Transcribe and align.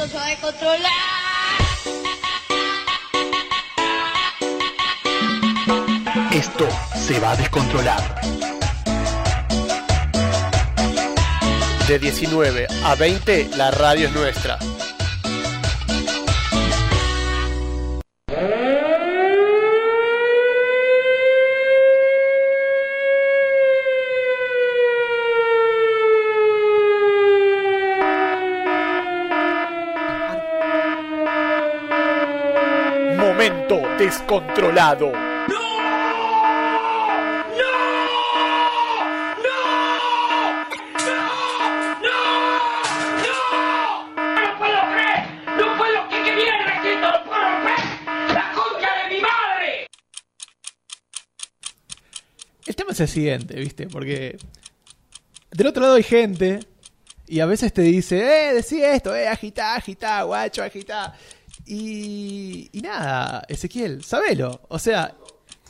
Esto 0.00 0.08
se 0.08 0.16
va 0.16 0.24
a 0.24 0.30
descontrolar. 0.30 0.80
Esto 6.32 6.68
se 6.96 7.20
va 7.20 7.30
a 7.32 7.36
descontrolar. 7.36 8.20
De 11.86 11.98
19 11.98 12.66
a 12.84 12.94
20, 12.94 13.50
la 13.56 13.70
radio 13.72 14.06
es 14.06 14.14
nuestra. 14.14 14.58
Mi 49.08 49.20
madre! 49.22 49.86
El 52.66 52.76
tema 52.76 52.92
es 52.92 53.00
el 53.00 53.08
siguiente, 53.08 53.54
¿viste? 53.54 53.86
Porque 53.86 54.36
del 55.50 55.66
otro 55.66 55.80
lado 55.80 55.94
hay 55.94 56.02
gente 56.02 56.60
y 57.26 57.40
a 57.40 57.46
veces 57.46 57.72
te 57.72 57.80
dice, 57.80 58.18
eh, 58.18 58.52
decí 58.52 58.82
esto, 58.82 59.16
eh, 59.16 59.28
agitá, 59.28 59.76
agitá, 59.76 60.24
guacho, 60.24 60.62
agitá. 60.62 61.14
Y, 61.72 62.68
y 62.72 62.80
nada, 62.80 63.44
Ezequiel, 63.46 64.02
sabelo. 64.02 64.62
O 64.68 64.78
sea, 64.80 65.14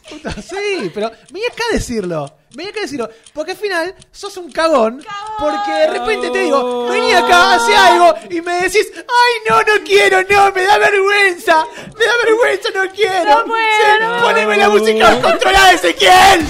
puta, 0.08 0.32
sí, 0.40 0.90
pero 0.94 1.10
vení 1.30 1.44
acá 1.44 1.62
a 1.70 1.74
decirlo. 1.74 2.36
Vení 2.54 2.70
acá 2.70 2.78
a 2.78 2.82
decirlo. 2.82 3.10
Porque 3.34 3.50
al 3.50 3.58
final 3.58 3.94
sos 4.10 4.34
un 4.38 4.50
cagón. 4.50 5.04
Porque 5.38 5.70
de 5.70 5.86
repente 5.88 6.30
te 6.30 6.38
digo, 6.38 6.88
vení 6.88 7.12
acá, 7.12 7.56
hace 7.56 7.76
algo. 7.76 8.14
Y 8.30 8.40
me 8.40 8.62
decís, 8.62 8.90
ay, 8.96 9.34
no, 9.46 9.58
no 9.58 9.84
quiero, 9.84 10.22
no, 10.22 10.50
me 10.52 10.62
da 10.62 10.78
vergüenza. 10.78 11.66
Me 11.76 12.06
da 12.06 12.12
vergüenza, 12.24 12.68
no 12.74 12.90
quiero. 12.94 13.40
No 13.40 13.44
puedo, 13.44 13.60
Sí, 13.60 14.00
no. 14.00 14.22
Poneme 14.22 14.56
la 14.56 14.68
música 14.70 15.10
descontrolada, 15.10 15.72
Ezequiel. 15.72 16.46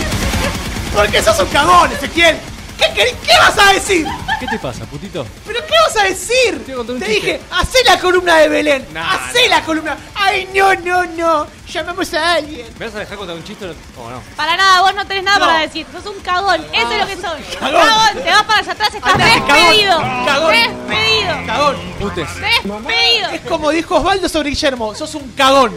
Porque 0.95 1.23
sos 1.23 1.41
un 1.41 1.49
cagón, 1.49 1.91
Ezequiel. 1.91 2.37
¿Qué, 2.81 2.87
querés- 2.95 3.17
qué 3.27 3.33
vas 3.39 3.59
a 3.59 3.73
decir? 3.75 4.07
¿Qué 4.41 4.47
te 4.47 4.59
pasa, 4.59 4.85
putito? 4.87 5.27
¿Pero 5.47 5.61
qué 5.67 5.75
vas 5.87 5.97
a 6.03 6.05
decir? 6.05 6.65
Te 6.65 6.73
voy 6.73 6.73
a 6.73 6.77
contar 6.79 6.95
un 6.97 7.01
Te 7.01 7.07
chiste. 7.07 7.27
dije, 7.27 7.41
hacé 7.51 7.79
la 7.85 7.99
columna 8.01 8.37
de 8.39 8.49
Belén. 8.49 8.87
Nah, 8.93 9.15
hacé 9.15 9.49
la 9.49 9.63
columna. 9.63 9.97
Ay, 10.15 10.49
no, 10.55 10.75
no, 10.77 11.05
no. 11.05 11.47
Llamamos 11.71 12.15
a 12.15 12.33
alguien. 12.35 12.67
¿Me 12.79 12.87
vas 12.87 12.95
a 12.95 12.99
dejar 13.01 13.17
contar 13.19 13.37
un 13.37 13.45
chiste 13.45 13.67
o 13.67 14.11
no? 14.11 14.23
Para 14.37 14.57
nada, 14.57 14.81
vos 14.81 14.95
no 14.95 15.07
tenés 15.07 15.25
nada 15.25 15.39
No. 15.39 15.47
para 15.47 15.59
decir. 15.61 15.87
Sos 15.93 16.07
un 16.07 16.21
cagón. 16.23 16.65
Eso 16.73 16.91
es 16.93 16.99
lo 16.99 17.07
que 17.07 17.15
sos. 17.17 17.57
Cagón. 17.61 17.81
Cagón. 17.87 18.23
Te 18.25 18.31
vas 18.31 18.43
para 18.45 18.59
allá 18.61 18.73
atrás. 18.73 18.95
Estás 18.95 19.13
Andate, 19.15 19.31
cagón. 19.41 19.55
despedido. 19.57 19.99
Cagón. 20.27 20.53
Despedido. 20.53 21.47
Cagón. 21.47 21.77
Putes. 22.01 22.29
Despedido. 22.41 23.31
Es 23.31 23.41
como 23.43 23.71
dijo 23.71 23.97
Osvaldo 23.97 24.29
sobre 24.29 24.49
Guillermo. 24.51 24.95
Sos 24.95 25.15
un 25.15 25.31
cagón. 25.33 25.75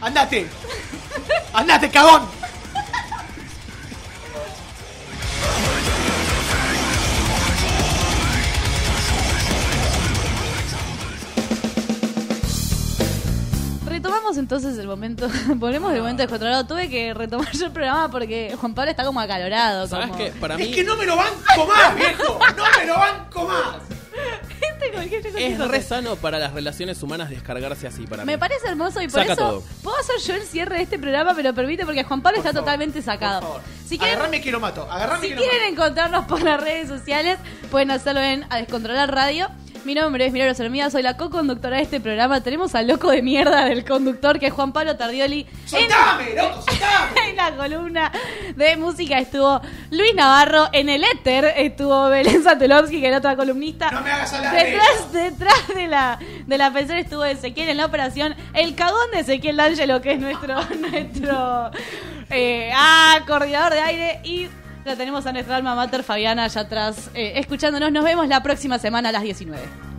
Andate. 0.00 0.46
Andate, 1.52 1.90
cagón. 1.90 2.40
Entonces 14.38 14.78
el 14.78 14.86
momento. 14.86 15.28
Ponemos 15.60 15.92
el 15.92 16.00
momento 16.00 16.22
descontrolado. 16.22 16.66
Tuve 16.66 16.88
que 16.88 17.14
retomar 17.14 17.50
yo 17.56 17.66
el 17.66 17.72
programa 17.72 18.10
porque 18.10 18.54
Juan 18.60 18.74
Pablo 18.74 18.90
está 18.90 19.04
como 19.04 19.20
acalorado. 19.20 19.86
¿Sabes 19.86 20.08
como... 20.08 20.18
qué? 20.18 20.30
Para 20.32 20.54
Es 20.54 20.60
mí 20.60 20.70
que 20.74 20.84
no 20.84 20.96
me 20.96 21.06
lo 21.06 21.16
banco 21.16 21.66
más, 21.66 21.96
viejo. 21.96 22.38
No 22.56 22.64
me 22.78 22.86
lo 22.86 22.94
banco 22.94 23.44
más. 23.48 23.76
Cualquier 24.92 25.22
cosa 25.22 25.38
es 25.38 25.58
re 25.58 25.82
sano 25.82 26.16
para 26.16 26.38
las 26.38 26.52
relaciones 26.52 27.00
humanas 27.02 27.30
descargarse 27.30 27.86
así 27.86 28.06
para 28.06 28.24
Me 28.24 28.32
mí. 28.34 28.38
parece 28.40 28.66
hermoso 28.66 29.00
y 29.00 29.06
por 29.08 29.20
Saca 29.20 29.34
eso 29.34 29.42
todo. 29.42 29.62
puedo 29.82 29.96
hacer 29.98 30.16
yo 30.26 30.34
el 30.34 30.42
cierre 30.42 30.76
de 30.78 30.82
este 30.82 30.98
programa, 30.98 31.32
me 31.32 31.42
lo 31.42 31.54
permite 31.54 31.84
porque 31.86 32.02
Juan 32.02 32.20
Pablo 32.20 32.38
está 32.38 32.52
totalmente 32.52 33.00
sacado. 33.00 33.60
Si 33.86 33.98
quieren, 33.98 34.16
Agarrame 34.16 34.40
que 34.40 34.50
lo 34.50 34.58
mato. 34.58 34.90
Agarrame 34.90 35.20
si 35.22 35.28
que 35.28 35.34
lo 35.36 35.40
quieren 35.42 35.60
mato. 35.60 35.72
encontrarnos 35.82 36.24
por 36.26 36.42
las 36.42 36.60
redes 36.60 36.88
sociales, 36.88 37.38
pueden 37.70 37.90
hacerlo 37.92 38.20
en 38.20 38.44
A 38.50 38.56
Descontrolar 38.56 39.14
Radio. 39.14 39.48
Mi 39.84 39.94
nombre 39.94 40.26
es 40.26 40.32
Milagros 40.32 40.60
Hermida, 40.60 40.90
soy 40.90 41.02
la 41.02 41.16
co-conductora 41.16 41.78
de 41.78 41.82
este 41.82 42.00
programa. 42.00 42.42
Tenemos 42.42 42.74
al 42.74 42.86
loco 42.86 43.10
de 43.10 43.22
mierda 43.22 43.64
del 43.64 43.84
conductor, 43.84 44.38
que 44.38 44.48
es 44.48 44.52
Juan 44.52 44.72
Pablo 44.72 44.96
Tardioli. 44.96 45.40
En- 45.40 45.68
¡Soltame, 45.68 46.34
loco! 46.36 46.62
¡Soltame! 46.62 47.10
en 47.30 47.36
la 47.36 47.56
columna 47.56 48.12
de 48.56 48.76
música 48.76 49.18
estuvo 49.18 49.60
Luis 49.90 50.14
Navarro, 50.14 50.68
en 50.72 50.90
el 50.90 51.02
éter 51.02 51.46
estuvo 51.56 52.08
Belén 52.10 52.44
Satelovsky, 52.44 53.00
que 53.00 53.08
era 53.08 53.18
otra 53.18 53.36
columnista. 53.36 53.90
No 53.90 54.02
me 54.02 54.10
hagas 54.12 54.32
hablar 54.34 54.54
de 54.54 54.64
detrás, 54.70 55.12
detrás 55.12 55.68
de 55.74 55.86
la 55.88 56.18
de 56.46 56.58
la 56.58 56.72
PC 56.72 56.98
estuvo 56.98 57.24
Ezequiel 57.24 57.70
en 57.70 57.78
la 57.78 57.86
operación, 57.86 58.34
el 58.52 58.74
cagón 58.74 59.10
de 59.12 59.20
Ezequiel 59.20 59.56
D'Angelo, 59.56 60.02
que 60.02 60.12
es 60.12 60.20
nuestro, 60.20 60.62
nuestro 60.78 61.70
eh, 62.28 62.70
ah, 62.74 63.20
coordinador 63.26 63.72
de 63.72 63.80
aire, 63.80 64.20
y 64.24 64.48
la 64.84 64.96
tenemos 64.96 65.26
a 65.26 65.32
nuestra 65.32 65.56
alma 65.56 65.74
mater 65.74 66.02
Fabiana 66.02 66.44
allá 66.44 66.62
atrás 66.62 67.10
eh, 67.14 67.32
escuchándonos. 67.36 67.92
Nos 67.92 68.04
vemos 68.04 68.28
la 68.28 68.42
próxima 68.42 68.78
semana 68.78 69.10
a 69.10 69.12
las 69.12 69.22
19. 69.22 69.89